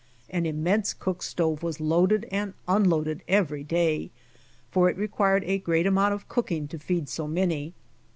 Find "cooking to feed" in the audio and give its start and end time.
6.27-7.07